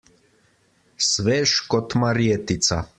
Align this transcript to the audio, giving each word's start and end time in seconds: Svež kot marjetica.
Svež 1.11 1.55
kot 1.75 1.97
marjetica. 2.05 2.85